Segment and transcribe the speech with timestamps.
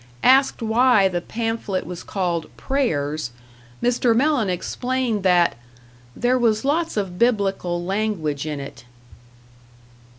[0.23, 3.29] Asked why the pamphlet was called "Prayers",
[3.83, 4.15] Mr.
[4.15, 5.55] Mellen explained that
[6.15, 8.83] "there was lots of biblical language in it."